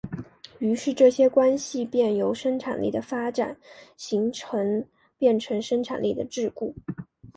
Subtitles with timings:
[0.57, 3.55] 于是这些关系便由生产力的发展
[3.95, 6.73] 形式变成生产力的桎梏。